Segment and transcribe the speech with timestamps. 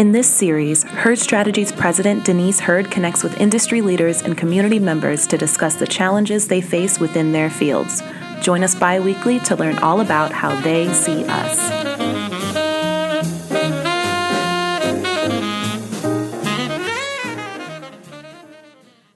[0.00, 5.26] In this series, Herd Strategies President Denise Herd connects with industry leaders and community members
[5.26, 8.02] to discuss the challenges they face within their fields.
[8.40, 11.68] Join us bi weekly to learn all about how they see us.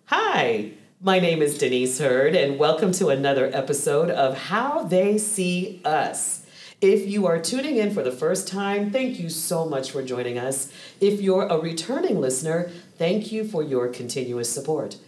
[0.08, 5.80] Hi, my name is Denise Herd, and welcome to another episode of How They See
[5.82, 6.43] Us.
[6.84, 10.38] If you are tuning in for the first time, thank you so much for joining
[10.38, 10.70] us.
[11.00, 14.98] If you're a returning listener, thank you for your continuous support.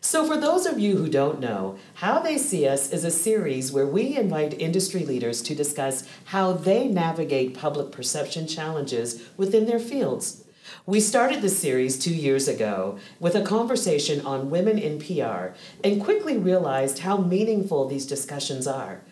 [0.00, 3.70] So, for those of you who don't know, How They See Us is a series
[3.70, 9.78] where we invite industry leaders to discuss how they navigate public perception challenges within their
[9.78, 10.42] fields.
[10.86, 16.02] We started the series two years ago with a conversation on women in PR and
[16.02, 19.02] quickly realized how meaningful these discussions are.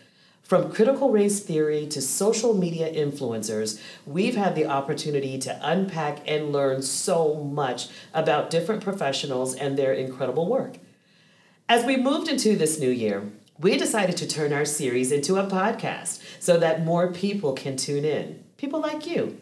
[0.45, 6.53] From critical race theory to social media influencers, we've had the opportunity to unpack and
[6.53, 10.77] learn so much about different professionals and their incredible work.
[11.67, 15.47] As we moved into this new year, we decided to turn our series into a
[15.47, 18.43] podcast so that more people can tune in.
[18.57, 19.41] People like you.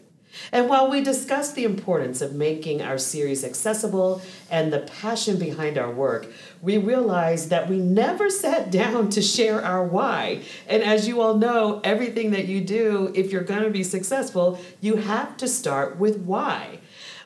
[0.52, 5.78] And while we discussed the importance of making our series accessible and the passion behind
[5.78, 6.32] our work,
[6.62, 10.42] we realized that we never sat down to share our why.
[10.68, 14.60] And as you all know, everything that you do, if you're going to be successful,
[14.82, 16.80] you have to start with why.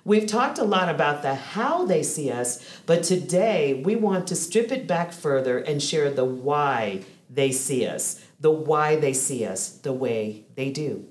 [0.04, 4.38] We've talked a lot about the how they see us, but today we want to
[4.38, 9.46] strip it back further and share the why they see us, the why they see
[9.46, 11.08] us the way they do.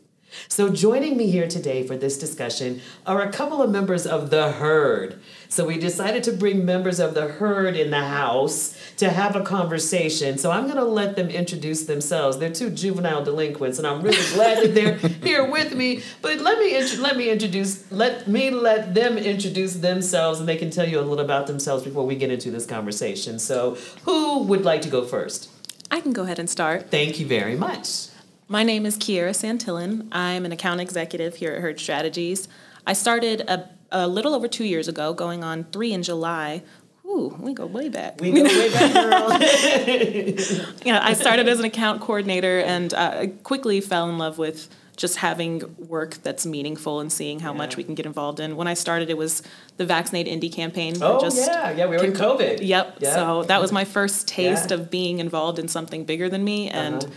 [0.48, 4.52] So, joining me here today for this discussion are a couple of members of the
[4.52, 5.20] herd.
[5.48, 9.42] So, we decided to bring members of the herd in the house to have a
[9.42, 10.38] conversation.
[10.38, 12.38] So, I'm going to let them introduce themselves.
[12.38, 16.02] They're two juvenile delinquents, and I'm really glad that they're here with me.
[16.22, 20.70] But let me let me introduce let me let them introduce themselves, and they can
[20.70, 23.38] tell you a little about themselves before we get into this conversation.
[23.38, 25.50] So, who would like to go first?
[25.91, 26.91] I can go ahead and start.
[26.91, 28.08] Thank you very much.
[28.48, 30.06] My name is Kierra Santillan.
[30.12, 32.46] I'm an account executive here at Herd Strategies.
[32.86, 36.62] I started a, a little over two years ago, going on three in July.
[37.04, 38.20] Ooh, we go way back.
[38.20, 39.30] We go way back, girl.
[40.84, 45.16] yeah, I started as an account coordinator and uh, quickly fell in love with just
[45.16, 47.58] having work that's meaningful and seeing how yeah.
[47.58, 48.54] much we can get involved in.
[48.54, 49.42] When I started, it was
[49.76, 50.94] the Vaccinate Indy campaign.
[51.02, 52.60] Oh just yeah, yeah, we were in COVID.
[52.62, 52.98] Yep.
[53.00, 53.14] yep.
[53.14, 54.76] So that was my first taste yeah.
[54.76, 57.12] of being involved in something bigger than me, and uh-huh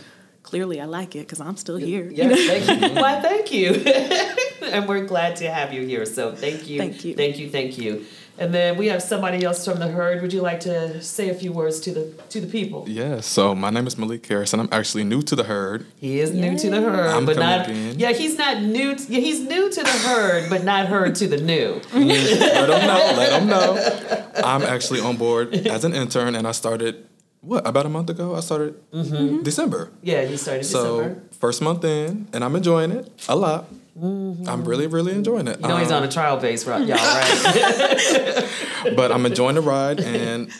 [0.50, 2.10] clearly I like it because I'm still here.
[2.12, 3.00] Yes, thank you.
[3.00, 3.70] Why, thank you.
[4.62, 6.04] and we're glad to have you here.
[6.04, 6.78] So thank you.
[6.78, 7.14] Thank you.
[7.14, 7.48] Thank you.
[7.48, 8.04] Thank you.
[8.36, 10.22] And then we have somebody else from the herd.
[10.22, 12.84] Would you like to say a few words to the to the people?
[12.88, 13.20] Yeah.
[13.20, 15.86] So my name is Malik Harris, and I'm actually new to the herd.
[15.96, 16.40] He is Yay.
[16.40, 17.68] new to the herd, I'm but not.
[17.68, 17.98] In.
[17.98, 18.96] Yeah, he's not new.
[18.96, 21.80] To, yeah, he's new to the herd, but not herd to the new.
[21.92, 23.12] let him know.
[23.20, 24.30] Let him know.
[24.42, 27.06] I'm actually on board as an intern, and I started
[27.40, 28.34] what about a month ago?
[28.34, 29.42] I started mm-hmm.
[29.42, 29.90] December.
[30.02, 31.22] Yeah, you started so, December.
[31.38, 33.66] first month in, and I'm enjoying it a lot.
[33.98, 34.48] Mm-hmm.
[34.48, 35.60] I'm really, really enjoying it.
[35.60, 36.86] You know um, he's on a trial base, right?
[36.86, 38.48] Y'all, right?
[38.96, 40.50] but I'm enjoying the ride, and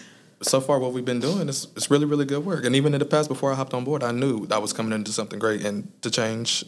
[0.42, 2.64] so far, what we've been doing is it's really, really good work.
[2.64, 4.92] And even in the past, before I hopped on board, I knew I was coming
[4.92, 6.64] into something great and to change,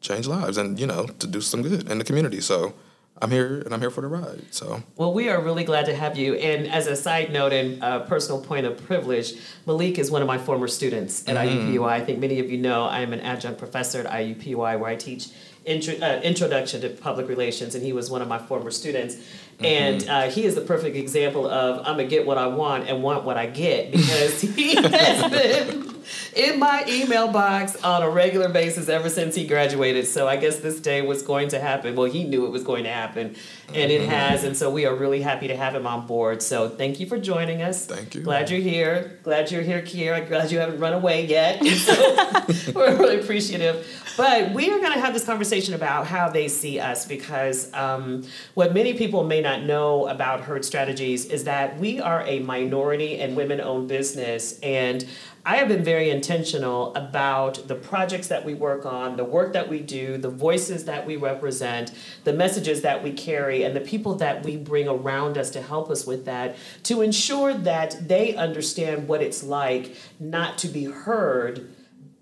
[0.00, 2.40] change lives, and you know, to do some good in the community.
[2.40, 2.74] So
[3.22, 4.42] I'm here and I'm here for the ride.
[4.50, 6.34] So well, we are really glad to have you.
[6.34, 9.34] And as a side note and a personal point of privilege,
[9.66, 11.72] Malik is one of my former students at mm-hmm.
[11.72, 11.88] IUPUI.
[11.88, 14.96] I think many of you know I am an adjunct professor at IUPUI where I
[14.96, 15.28] teach
[15.64, 19.16] intro, uh, introduction to public relations, and he was one of my former students.
[19.16, 19.64] Mm-hmm.
[19.66, 23.02] And uh, he is the perfect example of I'm gonna get what I want and
[23.02, 26.02] want what I get because he has been
[26.34, 30.06] in my email box on a regular basis ever since he graduated.
[30.06, 31.96] So I guess this day was going to happen.
[31.96, 33.36] Well, he knew it was going to happen,
[33.68, 34.10] and it mm-hmm.
[34.10, 34.44] has.
[34.44, 36.42] And so we are really happy to have him on board.
[36.42, 37.86] So thank you for joining us.
[37.86, 38.22] Thank you.
[38.22, 39.18] Glad you're here.
[39.22, 40.26] Glad you're here, Kierra.
[40.26, 41.60] Glad you haven't run away yet.
[41.80, 41.94] So
[42.74, 43.86] we're really appreciative.
[44.16, 48.24] But we are going to have this conversation about how they see us because um,
[48.52, 53.18] what many people may not know about Herd Strategies is that we are a minority
[53.18, 54.60] and women owned business.
[54.60, 55.06] And
[55.44, 59.70] I have been very intentional about the projects that we work on, the work that
[59.70, 61.92] we do, the voices that we represent,
[62.24, 65.88] the messages that we carry, and the people that we bring around us to help
[65.88, 71.70] us with that to ensure that they understand what it's like not to be heard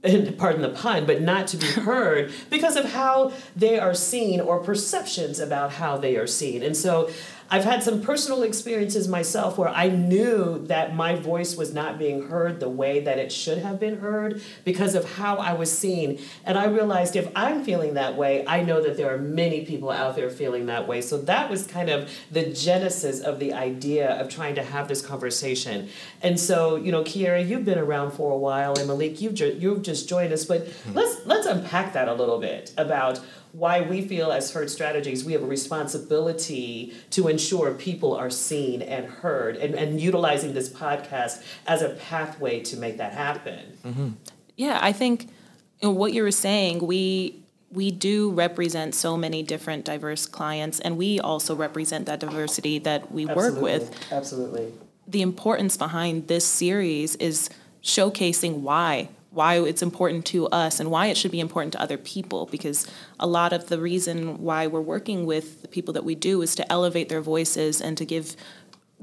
[0.38, 4.60] pardon the pun, but not to be heard because of how they are seen or
[4.60, 6.62] perceptions about how they are seen.
[6.62, 7.10] And so
[7.50, 12.28] I've had some personal experiences myself where I knew that my voice was not being
[12.28, 16.20] heard the way that it should have been heard because of how I was seen.
[16.44, 19.90] And I realized if I'm feeling that way, I know that there are many people
[19.90, 21.00] out there feeling that way.
[21.00, 25.00] So that was kind of the genesis of the idea of trying to have this
[25.00, 25.88] conversation.
[26.22, 29.56] And so, you know, Kierra, you've been around for a while, and Malik, you've ju-
[29.58, 30.44] you've just joined us.
[30.44, 30.94] But mm-hmm.
[30.94, 33.20] let's let's unpack that a little bit about
[33.52, 38.82] why we feel as Herd Strategies we have a responsibility to ensure people are seen
[38.82, 43.78] and heard and, and utilizing this podcast as a pathway to make that happen.
[43.84, 44.08] Mm-hmm.
[44.56, 45.28] Yeah, I think
[45.80, 50.80] you know, what you were saying, we we do represent so many different diverse clients
[50.80, 53.60] and we also represent that diversity that we Absolutely.
[53.60, 54.12] work with.
[54.12, 54.72] Absolutely.
[55.06, 57.50] The importance behind this series is
[57.82, 61.98] showcasing why why it's important to us and why it should be important to other
[61.98, 62.86] people because
[63.20, 66.54] a lot of the reason why we're working with the people that we do is
[66.54, 68.36] to elevate their voices and to give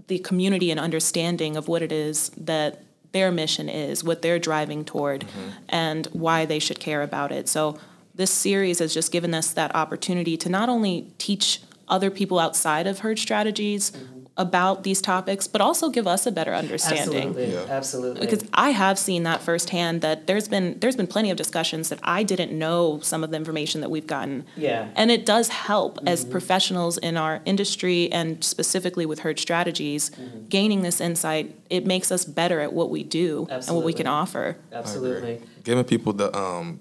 [0.07, 2.81] the community an understanding of what it is that
[3.11, 5.49] their mission is, what they're driving toward, mm-hmm.
[5.69, 7.47] and why they should care about it.
[7.47, 7.79] So
[8.13, 12.87] this series has just given us that opportunity to not only teach other people outside
[12.87, 17.29] of Herd Strategies mm-hmm about these topics, but also give us a better understanding.
[17.29, 17.65] Absolutely, yeah.
[17.69, 18.21] absolutely.
[18.21, 20.01] Because I have seen that firsthand.
[20.01, 23.37] That there's been there's been plenty of discussions that I didn't know some of the
[23.37, 24.45] information that we've gotten.
[24.57, 24.89] Yeah.
[24.95, 26.07] And it does help mm-hmm.
[26.09, 30.47] as professionals in our industry and specifically with herd Strategies, mm-hmm.
[30.47, 31.55] gaining this insight.
[31.69, 33.67] It makes us better at what we do absolutely.
[33.67, 34.57] and what we can offer.
[34.71, 35.41] Absolutely.
[35.63, 36.79] Giving people the um,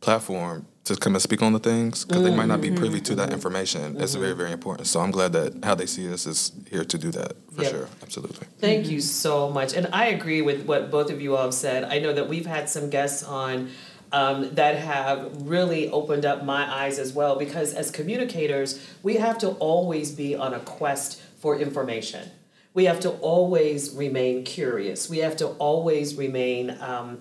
[0.00, 2.30] platform to come and speak on the things because mm-hmm.
[2.30, 4.00] they might not be privy to that information.
[4.00, 4.86] It's very, very important.
[4.86, 7.70] So I'm glad that how they see us is here to do that for yep.
[7.72, 7.88] sure.
[8.02, 8.46] Absolutely.
[8.58, 9.74] Thank you so much.
[9.74, 11.84] And I agree with what both of you all have said.
[11.84, 13.70] I know that we've had some guests on.
[14.12, 19.38] Um, that have really opened up my eyes as well because as communicators, we have
[19.38, 22.30] to always be on a quest for information.
[22.74, 25.10] We have to always remain curious.
[25.10, 27.18] We have to always remain um,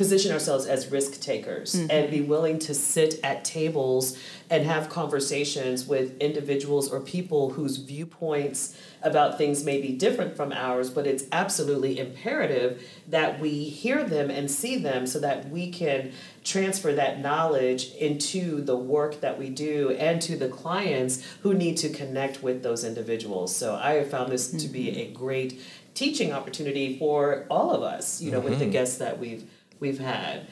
[0.00, 1.90] position ourselves as risk takers mm-hmm.
[1.90, 4.16] and be willing to sit at tables
[4.48, 10.52] and have conversations with individuals or people whose viewpoints about things may be different from
[10.52, 15.70] ours, but it's absolutely imperative that we hear them and see them so that we
[15.70, 16.10] can
[16.44, 21.76] transfer that knowledge into the work that we do and to the clients who need
[21.76, 23.54] to connect with those individuals.
[23.54, 24.58] So I have found this mm-hmm.
[24.60, 25.12] to be mm-hmm.
[25.12, 25.60] a great
[25.92, 28.48] teaching opportunity for all of us, you know, mm-hmm.
[28.48, 28.72] with the mm-hmm.
[28.72, 29.44] guests that we've
[29.80, 30.46] we've had.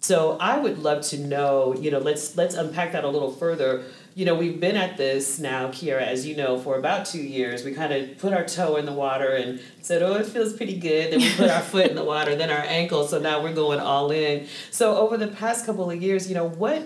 [0.00, 3.84] So I would love to know, you know, let's let's unpack that a little further.
[4.14, 7.64] You know, we've been at this now, Kierra, as you know, for about two years.
[7.64, 10.78] We kind of put our toe in the water and said, "Oh, it feels pretty
[10.78, 13.06] good." Then we put our foot in the water, then our ankle.
[13.06, 14.48] So now we're going all in.
[14.70, 16.82] So over the past couple of years, you know, what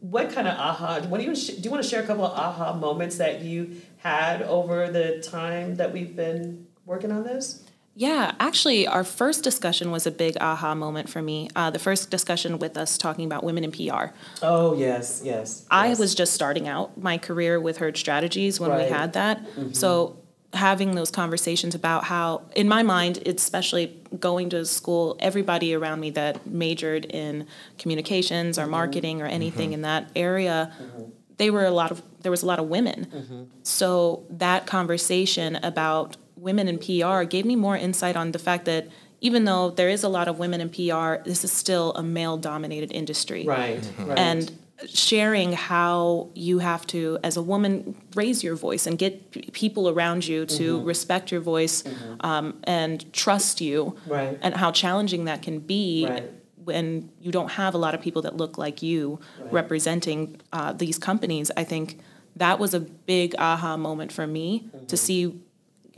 [0.00, 1.00] what kind of aha?
[1.08, 1.52] What do you do?
[1.52, 5.76] You want to share a couple of aha moments that you had over the time
[5.76, 7.64] that we've been working on this?
[7.94, 11.50] Yeah, actually, our first discussion was a big aha moment for me.
[11.54, 14.14] Uh, the first discussion with us talking about women in PR.
[14.40, 15.66] Oh, yes, yes.
[15.70, 15.98] I yes.
[15.98, 18.84] was just starting out my career with Herd Strategies when right.
[18.84, 19.44] we had that.
[19.44, 19.72] Mm-hmm.
[19.72, 20.18] So,
[20.54, 26.10] having those conversations about how, in my mind, especially going to school, everybody around me
[26.10, 27.46] that majored in
[27.78, 28.70] communications or mm-hmm.
[28.72, 29.74] marketing or anything mm-hmm.
[29.74, 30.72] in that area.
[30.80, 31.10] Mm-hmm.
[31.38, 33.06] They were a lot of there was a lot of women.
[33.06, 33.42] Mm-hmm.
[33.62, 38.88] So that conversation about women in PR gave me more insight on the fact that
[39.20, 42.36] even though there is a lot of women in PR, this is still a male
[42.36, 43.44] dominated industry.
[43.46, 44.06] Right, mm-hmm.
[44.06, 44.18] right.
[44.18, 49.42] And sharing how you have to, as a woman, raise your voice and get p-
[49.52, 50.86] people around you to mm-hmm.
[50.86, 52.14] respect your voice mm-hmm.
[52.20, 54.36] um, and trust you, right.
[54.42, 56.06] and how challenging that can be.
[56.08, 56.30] Right.
[56.64, 59.52] When you don't have a lot of people that look like you right.
[59.52, 61.98] representing uh, these companies, I think
[62.36, 64.86] that was a big aha moment for me mm-hmm.
[64.86, 65.40] to see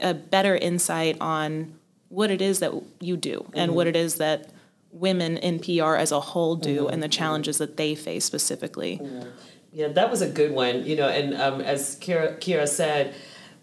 [0.01, 1.75] a better insight on
[2.09, 3.59] what it is that you do mm-hmm.
[3.59, 4.51] and what it is that
[4.93, 6.95] women in PR as a whole do mm-hmm.
[6.95, 9.01] and the challenges that they face specifically.
[9.03, 9.29] Mm-hmm.
[9.73, 10.87] Yeah, that was a good one.
[10.87, 13.13] You know, and um, as Kira, Kierra said,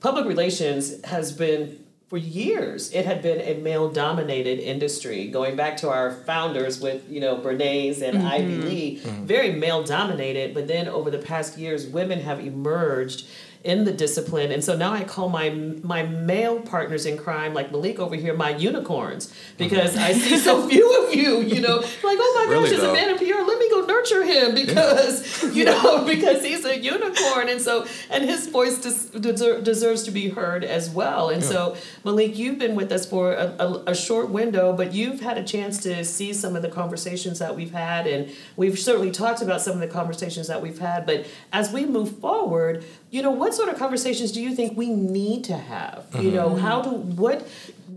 [0.02, 5.78] public relations has been for years it had been a male dominated industry going back
[5.78, 8.28] to our founders with you know bernays and mm-hmm.
[8.28, 9.26] ivy lee mm-hmm.
[9.26, 13.30] very male dominated but then over the past years women have emerged
[13.64, 14.52] in the discipline.
[14.52, 18.34] And so now I call my my male partners in crime, like Malik over here,
[18.34, 22.52] my unicorns, because I see so few of you, you know, like, oh my gosh,
[22.52, 25.50] really, there's a man in PR, let me go nurture him because, yeah.
[25.52, 27.50] you know, because he's a unicorn.
[27.50, 31.30] And so, and his voice des- deserves to be heard as well.
[31.30, 31.50] And yeah.
[31.50, 35.38] so, Malik, you've been with us for a, a, a short window, but you've had
[35.38, 38.08] a chance to see some of the conversations that we've had.
[38.08, 41.06] And we've certainly talked about some of the conversations that we've had.
[41.06, 44.90] But as we move forward, you know, what sort of conversations do you think we
[44.90, 46.08] need to have?
[46.18, 46.60] You know, mm-hmm.
[46.60, 47.48] how do what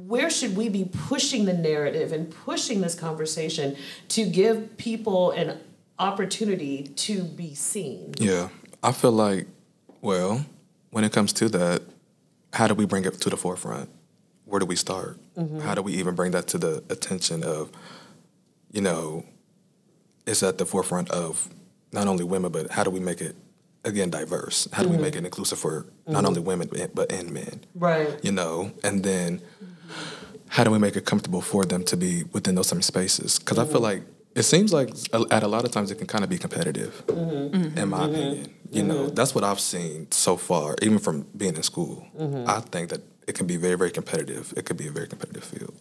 [0.07, 3.77] where should we be pushing the narrative and pushing this conversation
[4.09, 5.59] to give people an
[6.01, 8.13] opportunity to be seen?
[8.19, 8.49] Yeah,
[8.83, 9.47] I feel like,
[10.03, 10.45] well,
[10.91, 11.83] when it comes to that,
[12.53, 13.89] how do we bring it to the forefront?
[14.47, 15.19] Where do we start?
[15.37, 15.61] Mm-hmm.
[15.61, 17.71] How do we even bring that to the attention of,
[18.73, 19.25] you know,
[20.27, 21.49] it's at the forefront of
[21.93, 23.37] not only women, but how do we make it
[23.85, 24.69] again diverse?
[24.73, 25.03] How do we mm-hmm.
[25.03, 26.27] make it inclusive for not mm-hmm.
[26.27, 27.65] only women but and men?
[27.75, 28.19] Right.
[28.23, 29.41] You know, and then
[30.49, 33.39] how do we make it comfortable for them to be within those same spaces?
[33.39, 33.85] Because I feel mm-hmm.
[33.85, 34.03] like
[34.35, 34.91] it seems like
[35.31, 38.53] at a lot of times it can kind of be competitive, in my opinion.
[38.71, 42.05] You know, that's what I've seen so far, even from being in school.
[42.47, 44.53] I think that it can be very, very competitive.
[44.57, 45.75] It could be a very competitive field.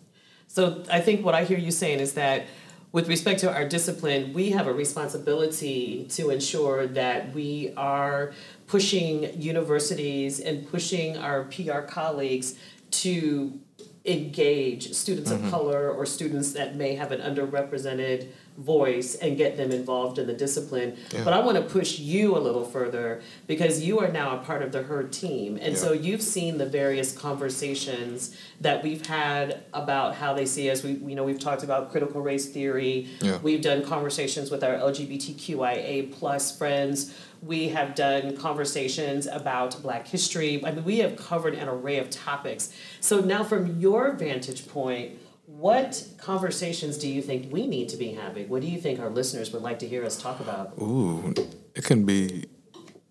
[0.47, 2.45] So I think what I hear you saying is that
[2.93, 8.33] with respect to our discipline, we have a responsibility to ensure that we are
[8.67, 12.55] pushing universities and pushing our PR colleagues
[12.91, 13.59] to
[14.05, 15.49] engage students of mm-hmm.
[15.49, 20.33] color or students that may have an underrepresented voice and get them involved in the
[20.33, 20.97] discipline.
[21.11, 21.23] Yeah.
[21.23, 24.61] But I want to push you a little further because you are now a part
[24.61, 25.57] of the herd team.
[25.61, 30.83] And so you've seen the various conversations that we've had about how they see us.
[30.83, 33.07] We you know we've talked about critical race theory.
[33.21, 33.39] Yeah.
[33.39, 37.13] We've done conversations with our LGBTQIA plus friends.
[37.41, 40.63] We have done conversations about Black history.
[40.63, 42.71] I mean, we have covered an array of topics.
[43.01, 45.19] So now, from your vantage point,
[45.57, 48.49] what conversations do you think we need to be having?
[48.49, 50.73] What do you think our listeners would like to hear us talk about?
[50.81, 51.33] Ooh,
[51.75, 52.45] it can be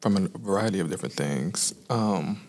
[0.01, 1.75] from a variety of different things.
[1.89, 2.41] Um,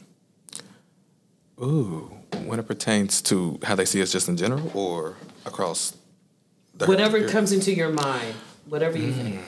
[1.62, 2.12] ooh,
[2.46, 5.96] when it pertains to how they see us just in general or across
[6.76, 8.34] the Whatever comes into your mind,
[8.66, 9.42] whatever you think.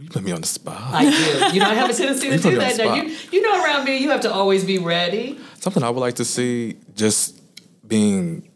[0.00, 0.94] You put me on the spot.
[0.94, 1.54] I do.
[1.54, 2.76] You know, I have a tendency to do that.
[2.76, 5.38] Now, you, you know, around me, you have to always be ready.
[5.58, 7.40] Something I would like to see just
[7.86, 8.47] being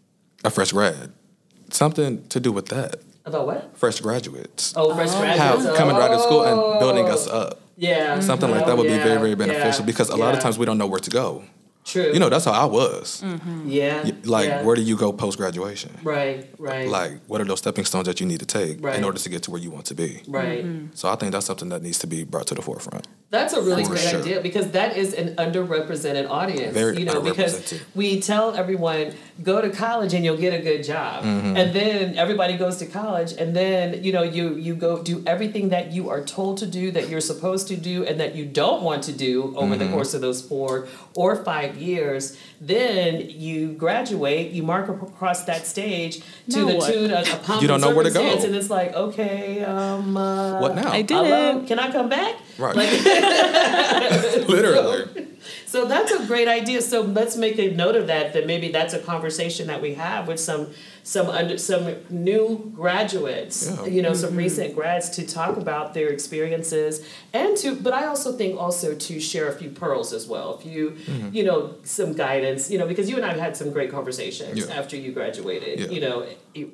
[0.45, 1.13] a fresh grad.
[1.71, 2.97] Something to do with that.
[3.25, 3.77] About what?
[3.77, 4.75] Fresh graduates.
[4.77, 5.21] Oh, fresh How
[5.57, 5.79] graduates.
[5.79, 6.71] coming right out of school Oh.
[6.73, 7.61] and building us up.
[7.77, 8.21] Yeah.
[8.21, 10.37] Something like Oh, that would be very, very beneficial yeah, because a lot yeah.
[10.37, 11.45] of times we don't know where to go.
[11.85, 12.13] True.
[12.13, 13.23] You know, that's how I was.
[13.25, 13.69] Mm-hmm.
[13.69, 14.09] Yeah.
[14.25, 14.63] Like, yeah.
[14.63, 15.91] where do you go post graduation?
[16.05, 16.89] Right, right.
[16.89, 18.97] Like, what are those stepping stones that you need to take Right.
[18.97, 20.23] in order to get to where you want to be?
[20.29, 20.65] Right.
[20.65, 20.87] Mm-hmm.
[20.95, 23.09] So I think that's something that needs to be brought to the forefront.
[23.33, 24.21] That's a really For great sure.
[24.21, 26.75] idea because that is an underrepresented audience.
[26.75, 27.55] Very you know, because
[27.95, 31.57] we tell everyone go to college and you'll get a good job, Mm-hmm.
[31.57, 35.71] and then everybody goes to college, and then you know you you go do everything
[35.71, 38.83] that you are told to do, that you're supposed to do, and that you don't
[38.89, 39.79] want to do over Mm-hmm.
[39.83, 42.37] the course of those four or five years.
[42.61, 43.09] Then
[43.47, 46.15] you graduate, you mark across that stage
[46.51, 46.93] to Now the what?
[46.93, 48.21] tune of a pomp You don't and know where to go.
[48.21, 50.93] circumstance, and it's like okay, um, uh, What now?
[50.93, 51.67] I did hello, it.
[51.67, 52.35] can I come back?
[52.63, 52.77] Right.
[52.77, 52.89] Like,
[54.49, 55.29] Literally.
[55.67, 56.81] so that's a great idea.
[56.83, 58.33] So let's make a note of that.
[58.33, 60.69] That maybe that's a conversation that we have with some
[61.03, 63.69] some under some new graduates.
[63.69, 63.87] Yeah.
[63.87, 64.21] You know, Mm-hmm.
[64.21, 67.75] some recent grads to talk about their experiences and to.
[67.75, 70.59] But I also think also to share a few pearls as well.
[70.59, 71.35] If you Mm-hmm.
[71.37, 72.71] you know some guidance.
[72.71, 74.75] You know, because you and I have had some great conversations Yeah.
[74.81, 75.81] after you graduated.
[75.81, 75.87] Yeah.
[75.89, 76.27] You know,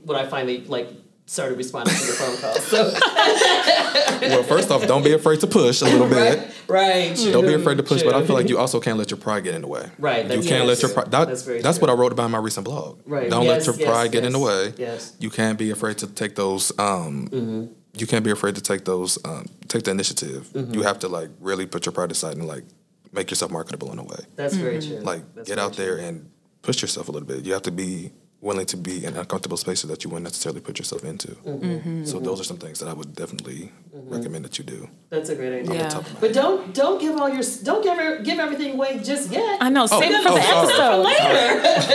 [0.04, 0.88] when I finally like
[1.28, 2.64] started responding to your phone calls.
[2.64, 2.90] So
[4.22, 6.38] well, first off, don't be afraid to push a little bit.
[6.38, 7.16] right, right.
[7.32, 9.44] Don't be afraid to push, but I feel like you also can't let your pride
[9.44, 9.88] get in the way.
[9.98, 11.10] Right, You can't very let your pride.
[11.10, 11.86] That, That's very that's true.
[11.86, 13.00] what I wrote about in my recent blog.
[13.06, 13.30] Right.
[13.30, 14.72] Don't Yes, let your yes, pride get in the way.
[14.76, 15.14] yes.
[15.18, 16.72] You can't be afraid to take those.
[16.78, 17.72] Um, Mm-hmm.
[17.94, 19.18] You can't be afraid to take those.
[19.24, 20.46] Um, take the initiative.
[20.52, 20.72] Mm-hmm.
[20.74, 22.64] You have to like really put your pride aside and like
[23.12, 24.18] make yourself marketable in a way.
[24.36, 24.98] That's very true.
[25.00, 26.30] Like That's get very out there and
[26.62, 27.44] push yourself a little bit.
[27.44, 30.78] You have to be willing to be in uncomfortable spaces that you wouldn't necessarily put
[30.78, 31.28] yourself into.
[31.28, 32.04] Mm-hmm.
[32.04, 32.48] So those are mm-hmm.
[32.48, 34.14] some things that I would definitely mm-hmm.
[34.14, 34.88] recommend that you do.
[35.10, 35.74] That's a great idea.
[35.74, 35.88] Yeah.
[35.88, 39.00] Top of my But don't don't give all your don't give er, give everything away
[39.02, 39.58] just yet.
[39.60, 39.86] I know.
[39.86, 41.16] Save it for oh, the sorry.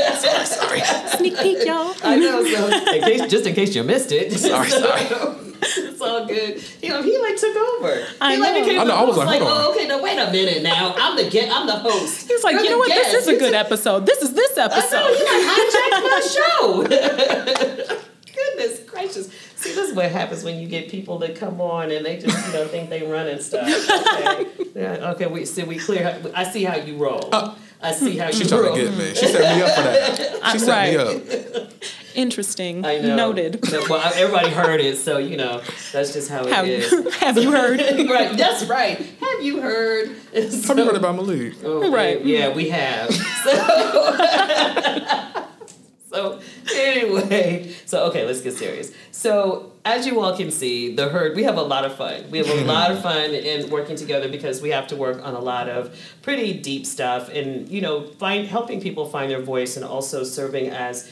[0.02, 0.48] episode.
[0.48, 0.82] Sorry.
[1.18, 1.96] Sneak peek, y'all.
[2.04, 2.44] I know.
[2.44, 4.34] So in case, just in case you missed it.
[4.34, 5.36] Sorry, sorry.
[5.78, 6.64] it's all good.
[6.82, 8.06] You know, he like took over.
[8.22, 8.60] I he like know.
[8.66, 9.28] became I know, I was host.
[9.28, 10.64] like, oh, okay, now wait a minute.
[10.64, 11.52] Now I'm the get.
[11.52, 12.28] I'm the host.
[12.28, 12.90] He's like, You're you know the what?
[12.90, 14.06] This is a You good took- episode.
[14.06, 14.98] This is this episode.
[14.98, 15.20] I know episode.
[15.20, 18.00] you like hijacked my show.
[18.34, 19.28] Goodness gracious.
[19.56, 22.48] See, this is what happens when you get people that come on and they just,
[22.48, 23.66] you know, think they run and stuff.
[23.68, 24.48] Okay.
[24.76, 27.30] Yeah, okay, we see we clear how- I see how you roll.
[27.32, 28.32] Uh, I see how hmm.
[28.32, 28.76] She you tried roll.
[28.76, 29.14] to get me.
[29.14, 30.52] She set me up for that.
[30.52, 31.43] She set me up.
[32.16, 32.86] Interesting.
[32.86, 33.16] I know.
[33.16, 33.62] Noted.
[33.62, 37.16] But, well, everybody heard it, so you know, that's just how it Have, is.
[37.16, 37.80] have you heard?
[38.10, 38.98] right, that's right.
[38.98, 40.10] Have you heard?
[40.34, 41.56] Have you heard about Malik?
[41.64, 42.24] Oh, Right.
[42.24, 43.10] Yeah, we have.
[46.14, 46.40] So, so
[46.76, 48.92] anyway, so okay, let's get serious.
[49.12, 52.30] So as you all can see, the herd, we have a lot of fun.
[52.30, 55.34] We have a lot of fun in working together because we have to work on
[55.34, 59.76] a lot of pretty deep stuff and you know, find helping people find their voice
[59.76, 61.12] and also serving as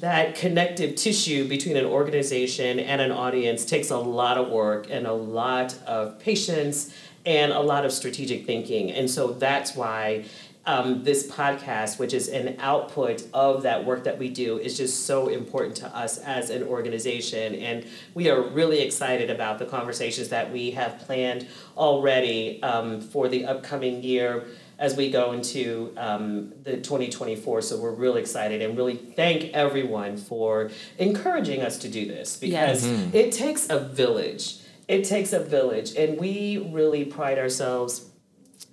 [0.00, 5.06] that connective tissue between an organization and an audience takes a lot of work and
[5.06, 6.94] a lot of patience
[7.26, 8.90] and a lot of strategic thinking.
[8.90, 10.24] And so that's why
[10.64, 15.06] um, this podcast, which is an output of that work that we do, is just
[15.06, 17.54] so important to us as an organization.
[17.56, 23.28] And we are really excited about the conversations that we have planned already um, for
[23.28, 24.46] the upcoming year
[24.82, 27.62] as we go into um, the 2024.
[27.62, 32.84] So we're really excited and really thank everyone for encouraging us to do this because
[32.84, 33.14] Yes.
[33.14, 34.56] it takes a village.
[34.88, 38.06] It takes a village, and we really pride ourselves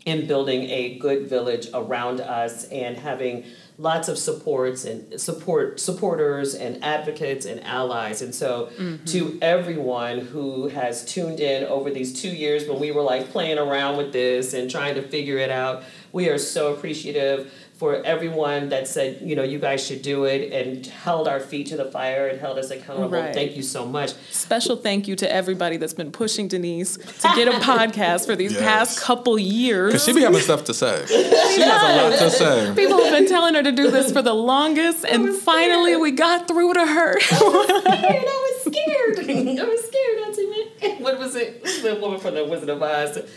[0.04, 3.44] in building a good village around us and having
[3.80, 8.22] lots of supports and support supporters and advocates and allies.
[8.22, 9.06] And so mm-hmm.
[9.06, 13.58] to everyone who has tuned in over these two years when we were like playing
[13.58, 18.70] around with this and trying to figure it out we are so appreciative for everyone
[18.70, 21.86] that said you know you guys should do it and held our feet to the
[21.86, 23.34] fire and held us accountable Right.
[23.34, 27.48] thank you so much Special thank you to everybody that's been pushing Denise to get
[27.48, 28.62] a podcast for these Yes.
[28.62, 29.94] past couple years.
[29.94, 31.06] Cause she be having stuff to say.
[31.08, 32.74] She has a lot to say.
[32.76, 36.48] People have been telling her to do this for the longest, and finally we got
[36.48, 37.12] through to her.
[37.14, 39.20] and I was scared.
[39.20, 41.02] I was scared, Auntie Man.
[41.04, 41.64] What was it?
[41.64, 43.18] The woman from the Wizard of Oz.
[43.18, 43.28] Auntie,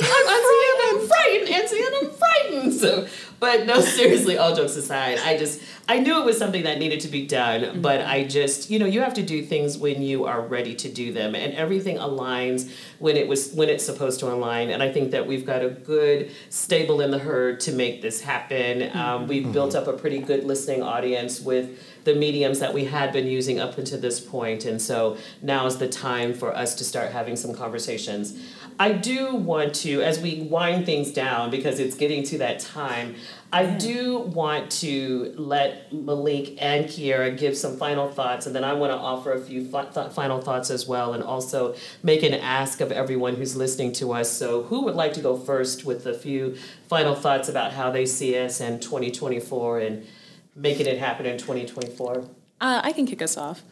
[0.00, 1.48] I'm, Auntie Anne, I'm frightened.
[1.48, 2.72] Auntie Anne, I'm frightened.
[2.74, 3.06] So,
[3.40, 7.00] but no, seriously, all jokes aside, I just, I knew it was something that needed
[7.00, 7.80] to be done, mm-hmm.
[7.80, 10.88] but I just, you know, you have to do things when you are ready to
[10.88, 14.70] do them, and everything aligns when it was when it's supposed to align.
[14.70, 18.20] And I think that we've got a good stable in the herd to make this
[18.20, 18.82] happen.
[18.82, 19.26] Um, mm-hmm.
[19.28, 19.52] we've mm-hmm.
[19.52, 23.60] built up a pretty good listening audience with the mediums that we had been using
[23.60, 27.36] up until this point, and so now is the time for us to start having
[27.36, 28.38] some conversations.
[28.80, 33.16] I do want to, as we wind things down, because it's getting to that time,
[33.52, 38.74] I do want to let Malik and Kierra give some final thoughts, and then I
[38.74, 42.34] want to offer a few fi- th- final thoughts as well, and also make an
[42.34, 44.30] ask of everyone who's listening to us.
[44.30, 46.56] So, who would like to go first with a few
[46.88, 50.06] final thoughts about how they see us in 2024 and
[50.54, 52.24] making it happen in 2024?
[52.60, 53.62] Uh, I can kick us off.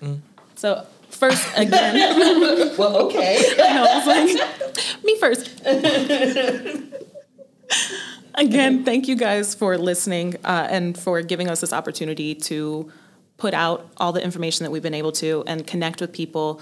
[0.57, 3.39] So first, again, Well, okay.
[3.59, 5.63] I was like, me first.
[8.39, 12.93] Again, thank you guys for listening uh, and for giving us this opportunity to
[13.39, 16.61] put out all the information that we've been able to and connect with people.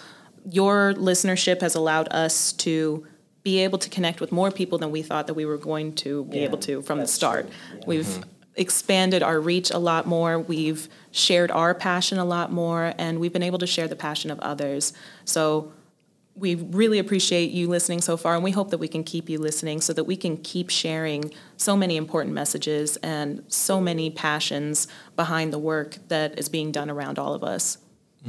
[0.51, 3.05] Your listenership has allowed us to
[3.43, 6.25] be able to connect with more people than we thought that we were going to
[6.27, 7.49] be Yeah, able to from the start.
[7.77, 7.85] Yeah.
[7.89, 8.25] We've
[8.57, 10.39] expanded our reach a lot more.
[10.39, 14.31] We've shared our passion a lot more, and we've been able to share the passion
[14.31, 14.93] of others.
[15.25, 15.73] So
[16.37, 19.39] we really appreciate you listening so far, and we hope that we can keep you
[19.39, 24.89] listening so that we can keep sharing so many important messages and so many passions
[25.15, 27.79] behind the work that is being done around all of us.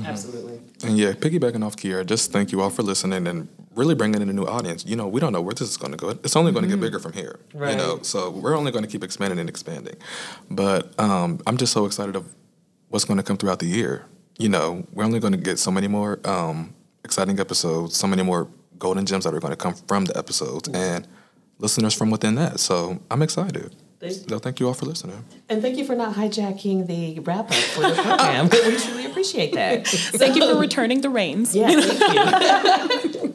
[0.03, 0.59] Absolutely.
[0.83, 4.29] And yeah, piggybacking off Kierra, just thank you all for listening and really bringing in
[4.29, 4.85] a new audience.
[4.85, 6.09] You know, we don't know where this is going to go.
[6.09, 7.39] It's only going to get bigger from here.
[7.53, 7.71] Right.
[7.71, 9.95] You know, so we're only going to keep expanding and expanding.
[10.49, 12.25] But um, I'm just so excited of
[12.89, 14.05] what's going to come throughout the year.
[14.37, 16.73] You know, we're only going to get so many more um,
[17.05, 20.67] exciting episodes, so many more golden gems that are going to come from the episodes,
[20.69, 21.07] and
[21.59, 22.59] listeners from within that.
[22.59, 23.73] So I'm excited.
[23.99, 25.23] Thank- So thank you all for listening.
[25.49, 28.49] And thank you for not hijacking the wrap up for the program.
[28.49, 29.87] we truly appreciate that.
[29.87, 31.55] Thank you for returning the reins.
[31.55, 33.31] Yeah, thank you.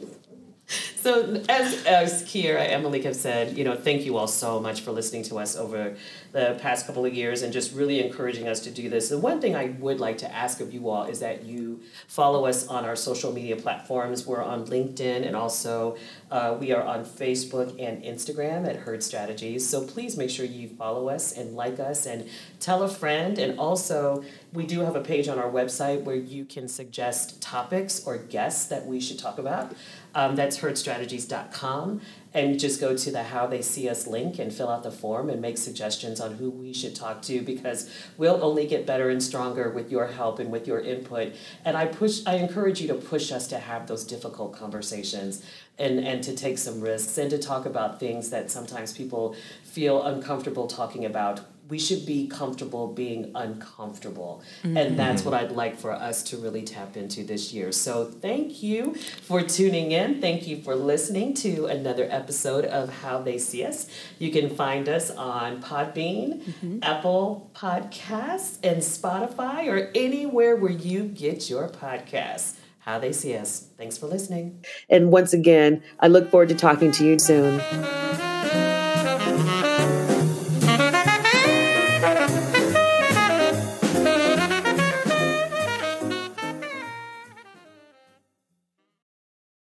[1.01, 4.81] so as as Kierra and Malik have said, you know, thank you all so much
[4.81, 5.95] for listening to us over
[6.31, 9.11] the past couple of years and just really encouraging us to do this.
[9.11, 12.45] And one thing I would like to ask of you all is that you follow
[12.45, 14.27] us on our social media platforms.
[14.27, 15.97] We're on LinkedIn and also
[16.31, 19.67] uh, we are on Facebook and Instagram at Herd Strategies.
[19.67, 23.37] So please make sure you follow us and like us and tell a friend.
[23.37, 28.05] And also, we do have a page on our website where you can suggest topics
[28.05, 29.73] or guests that we should talk about.
[30.13, 32.01] Um, that's herdstrategies.com.
[32.33, 35.29] And just go to the How They See Us link and fill out the form
[35.29, 39.21] and make suggestions on who we should talk to because we'll only get better and
[39.21, 41.33] stronger with your help and with your input.
[41.65, 45.43] And I push I encourage you to push us to have those difficult conversations
[45.77, 50.01] and, and to take some risks and to talk about things that sometimes people feel
[50.03, 51.41] uncomfortable talking about
[51.71, 54.43] we should be comfortable being uncomfortable.
[54.61, 54.75] Mm-hmm.
[54.75, 57.71] And that's what I'd like for us to really tap into this year.
[57.71, 60.19] So thank you for tuning in.
[60.19, 63.89] Thank you for listening to another episode of How They See Us.
[64.19, 66.79] You can find us on Podbean, mm-hmm.
[66.81, 72.57] Apple Podcasts, and Spotify, or anywhere where you get your podcasts.
[72.79, 73.67] How They See Us.
[73.77, 74.65] Thanks for listening.
[74.89, 77.61] And once again, I look forward to talking to you soon.